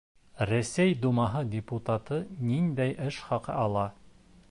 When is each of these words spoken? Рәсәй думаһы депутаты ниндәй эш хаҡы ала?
Рәсәй 0.51 0.95
думаһы 1.03 1.43
депутаты 1.57 2.19
ниндәй 2.51 2.97
эш 3.11 3.23
хаҡы 3.29 3.59
ала? 3.67 3.87